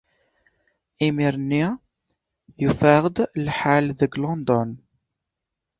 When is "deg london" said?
3.99-4.69